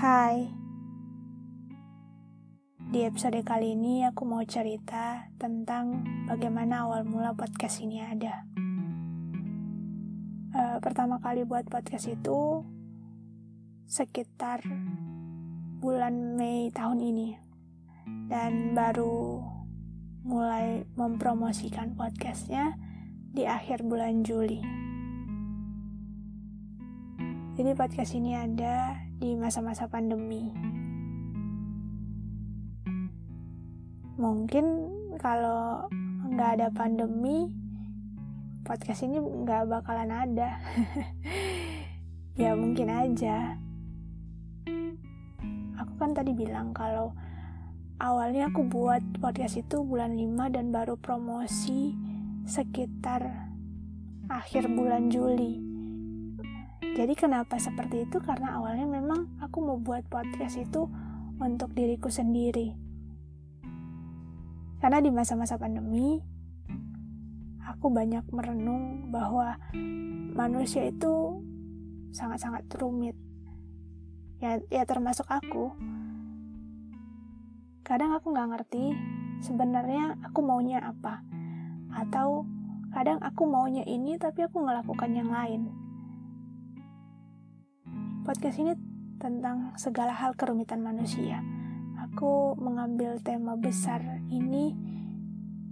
Hai, 0.00 0.48
di 2.88 3.04
episode 3.04 3.36
kali 3.44 3.76
ini 3.76 4.00
aku 4.08 4.24
mau 4.24 4.40
cerita 4.48 5.28
tentang 5.36 6.08
bagaimana 6.24 6.88
awal 6.88 7.04
mula 7.04 7.36
podcast 7.36 7.84
ini 7.84 8.00
ada. 8.00 8.48
Uh, 10.56 10.80
pertama 10.80 11.20
kali 11.20 11.44
buat 11.44 11.68
podcast 11.68 12.08
itu 12.08 12.64
sekitar 13.92 14.64
bulan 15.84 16.32
Mei 16.32 16.72
tahun 16.72 17.04
ini, 17.04 17.36
dan 18.32 18.72
baru 18.72 19.44
mulai 20.24 20.88
mempromosikan 20.96 21.92
podcastnya 21.92 22.72
di 23.36 23.44
akhir 23.44 23.84
bulan 23.84 24.24
Juli. 24.24 24.64
Jadi 27.60 27.76
podcast 27.76 28.16
ini 28.16 28.32
ada 28.32 29.09
di 29.20 29.36
masa-masa 29.36 29.84
pandemi. 29.84 30.48
Mungkin 34.16 34.66
kalau 35.20 35.84
nggak 36.32 36.50
ada 36.56 36.68
pandemi, 36.72 37.52
podcast 38.64 39.04
ini 39.04 39.20
nggak 39.20 39.68
bakalan 39.68 40.08
ada. 40.08 40.56
ya 42.40 42.56
mungkin 42.56 42.88
aja. 42.88 43.60
Aku 45.76 45.92
kan 46.00 46.16
tadi 46.16 46.32
bilang 46.32 46.72
kalau 46.72 47.12
awalnya 48.00 48.48
aku 48.48 48.64
buat 48.72 49.04
podcast 49.20 49.60
itu 49.60 49.84
bulan 49.84 50.16
5 50.16 50.56
dan 50.56 50.72
baru 50.72 50.96
promosi 50.96 51.92
sekitar 52.48 53.52
akhir 54.32 54.72
bulan 54.72 55.12
Juli 55.12 55.69
jadi 56.80 57.12
kenapa 57.12 57.60
seperti 57.60 58.08
itu? 58.08 58.24
Karena 58.24 58.56
awalnya 58.56 58.88
memang 58.88 59.36
aku 59.36 59.60
mau 59.60 59.76
buat 59.76 60.00
podcast 60.08 60.56
itu 60.56 60.88
untuk 61.36 61.76
diriku 61.76 62.08
sendiri. 62.08 62.72
Karena 64.80 65.04
di 65.04 65.12
masa-masa 65.12 65.60
pandemi, 65.60 66.16
aku 67.68 67.92
banyak 67.92 68.24
merenung 68.32 69.12
bahwa 69.12 69.60
manusia 70.32 70.88
itu 70.88 71.44
sangat-sangat 72.16 72.64
rumit. 72.80 73.12
Ya, 74.40 74.56
ya 74.72 74.88
termasuk 74.88 75.28
aku. 75.28 75.76
Kadang 77.84 78.16
aku 78.16 78.32
nggak 78.32 78.56
ngerti 78.56 78.96
sebenarnya 79.44 80.16
aku 80.24 80.40
maunya 80.40 80.80
apa. 80.80 81.20
Atau 81.92 82.48
kadang 82.96 83.20
aku 83.20 83.44
maunya 83.44 83.84
ini 83.84 84.16
tapi 84.16 84.48
aku 84.48 84.64
ngelakukan 84.64 85.12
yang 85.12 85.28
lain 85.28 85.89
Podcast 88.30 88.62
ini 88.62 88.78
tentang 89.18 89.74
segala 89.74 90.14
hal 90.14 90.38
kerumitan 90.38 90.78
manusia. 90.86 91.42
Aku 91.98 92.54
mengambil 92.62 93.18
tema 93.18 93.58
besar 93.58 94.22
ini 94.30 94.70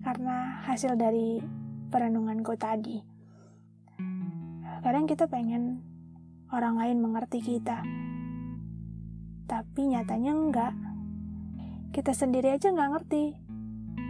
karena 0.02 0.66
hasil 0.66 0.98
dari 0.98 1.38
perenunganku 1.86 2.58
tadi. 2.58 2.98
Kadang 4.82 5.06
kita 5.06 5.30
pengen 5.30 5.86
orang 6.50 6.82
lain 6.82 6.98
mengerti 6.98 7.46
kita, 7.46 7.86
tapi 9.46 9.94
nyatanya 9.94 10.34
enggak. 10.34 10.74
Kita 11.94 12.10
sendiri 12.10 12.58
aja 12.58 12.74
nggak 12.74 12.90
ngerti 12.90 13.38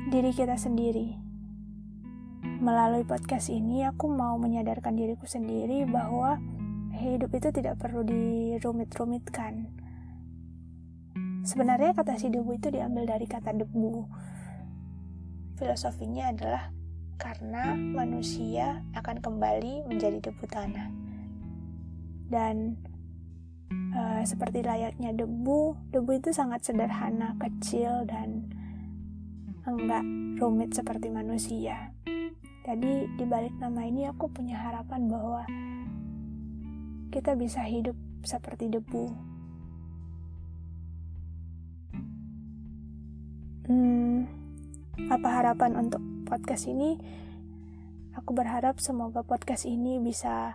diri 0.09 0.33
kita 0.33 0.57
sendiri. 0.57 1.21
Melalui 2.65 3.05
podcast 3.05 3.53
ini, 3.53 3.85
aku 3.85 4.09
mau 4.09 4.41
menyadarkan 4.41 4.97
diriku 4.97 5.29
sendiri 5.29 5.85
bahwa 5.85 6.41
hidup 6.99 7.31
itu 7.39 7.49
tidak 7.55 7.79
perlu 7.79 8.03
dirumit-rumitkan. 8.03 9.71
Sebenarnya 11.47 11.95
kata 11.95 12.19
si 12.19 12.29
debu 12.29 12.59
itu 12.59 12.69
diambil 12.69 13.07
dari 13.07 13.25
kata 13.25 13.55
debu. 13.55 14.05
Filosofinya 15.57 16.35
adalah 16.35 16.75
karena 17.19 17.75
manusia 17.75 18.83
akan 18.95 19.23
kembali 19.23 19.87
menjadi 19.87 20.19
debu 20.19 20.45
tanah. 20.51 20.91
Dan 22.29 22.77
uh, 23.97 24.23
seperti 24.27 24.61
layaknya 24.61 25.17
debu, 25.17 25.79
debu 25.95 26.11
itu 26.19 26.31
sangat 26.35 26.67
sederhana, 26.67 27.39
kecil, 27.41 28.05
dan 28.05 28.51
enggak 29.65 30.05
rumit 30.37 30.77
seperti 30.77 31.09
manusia. 31.09 31.97
Jadi 32.69 33.09
di 33.17 33.25
balik 33.25 33.57
nama 33.57 33.89
ini 33.89 34.05
aku 34.05 34.29
punya 34.29 34.61
harapan 34.61 35.09
bahwa 35.09 35.49
kita 37.19 37.35
bisa 37.35 37.67
hidup 37.67 37.99
seperti 38.23 38.71
debu. 38.71 39.11
Hmm, 43.67 44.23
apa 45.11 45.27
harapan 45.27 45.75
untuk 45.83 45.99
podcast 46.31 46.71
ini? 46.71 46.95
Aku 48.15 48.39
berharap 48.39 48.79
semoga 48.79 49.27
podcast 49.27 49.67
ini 49.67 49.99
bisa 49.99 50.55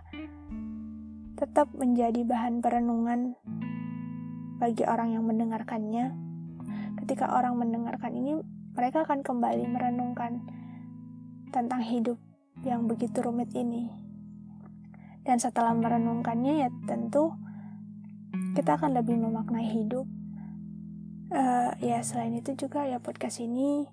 tetap 1.36 1.68
menjadi 1.76 2.24
bahan 2.24 2.64
perenungan 2.64 3.36
bagi 4.56 4.88
orang 4.88 5.20
yang 5.20 5.28
mendengarkannya. 5.28 6.16
Ketika 7.04 7.28
orang 7.28 7.60
mendengarkan 7.60 8.16
ini, 8.16 8.40
mereka 8.72 9.04
akan 9.04 9.20
kembali 9.20 9.68
merenungkan 9.68 10.40
tentang 11.52 11.84
hidup 11.84 12.16
yang 12.64 12.88
begitu 12.88 13.20
rumit 13.20 13.52
ini. 13.52 14.03
Dan 15.24 15.40
setelah 15.40 15.72
merenungkannya 15.72 16.68
ya 16.68 16.68
tentu 16.84 17.32
kita 18.54 18.76
akan 18.76 18.94
lebih 19.00 19.16
memaknai 19.18 19.66
hidup. 19.66 20.04
Uh, 21.34 21.74
ya 21.82 21.98
selain 22.04 22.36
itu 22.38 22.54
juga 22.54 22.86
ya 22.86 23.02
podcast 23.02 23.42
ini 23.42 23.88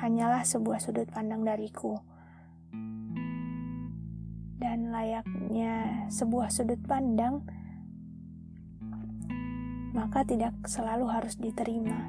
hanyalah 0.00 0.46
sebuah 0.46 0.78
sudut 0.80 1.10
pandang 1.10 1.42
dariku. 1.44 1.98
Dan 4.60 4.94
layaknya 4.94 6.06
sebuah 6.08 6.48
sudut 6.48 6.80
pandang, 6.88 7.44
maka 9.92 10.24
tidak 10.24 10.56
selalu 10.64 11.04
harus 11.08 11.36
diterima, 11.36 12.08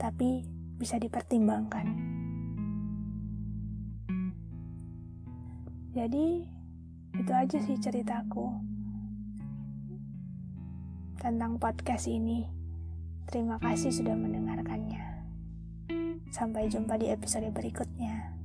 tapi 0.00 0.48
bisa 0.80 0.96
dipertimbangkan. 0.96 1.86
Jadi, 5.90 6.46
itu 7.14 7.32
aja 7.34 7.58
sih 7.58 7.76
ceritaku 7.78 8.48
tentang 11.20 11.60
podcast 11.60 12.08
ini. 12.08 12.48
Terima 13.28 13.60
kasih 13.60 13.92
sudah 13.92 14.16
mendengarkannya. 14.16 15.04
Sampai 16.32 16.66
jumpa 16.72 16.96
di 16.96 17.12
episode 17.12 17.52
berikutnya. 17.52 18.39